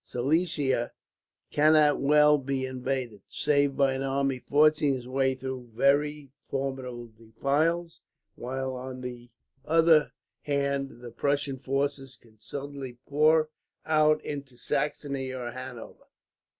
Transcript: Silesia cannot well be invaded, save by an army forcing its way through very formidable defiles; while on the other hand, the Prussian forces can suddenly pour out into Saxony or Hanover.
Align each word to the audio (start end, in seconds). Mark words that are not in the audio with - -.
Silesia 0.03 0.93
cannot 1.51 1.99
well 2.01 2.39
be 2.39 2.65
invaded, 2.65 3.21
save 3.29 3.75
by 3.77 3.93
an 3.93 4.01
army 4.01 4.39
forcing 4.39 4.95
its 4.95 5.05
way 5.05 5.35
through 5.35 5.69
very 5.75 6.31
formidable 6.49 7.11
defiles; 7.15 8.01
while 8.33 8.73
on 8.73 9.01
the 9.01 9.29
other 9.63 10.11
hand, 10.41 11.01
the 11.01 11.11
Prussian 11.11 11.59
forces 11.59 12.15
can 12.17 12.39
suddenly 12.39 12.97
pour 13.07 13.51
out 13.85 14.25
into 14.25 14.57
Saxony 14.57 15.31
or 15.31 15.51
Hanover. 15.51 16.05